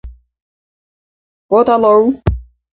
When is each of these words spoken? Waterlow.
Waterlow. 1.51 2.05